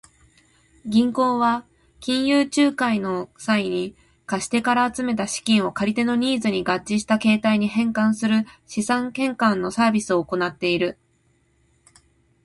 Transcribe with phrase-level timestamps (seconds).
[0.83, 1.63] 銀行は
[1.99, 10.97] 金融仲介の際に、貸し手から集めた資金を借り手のニーズに合致した形態に変換する資産変換のサービスを行っている。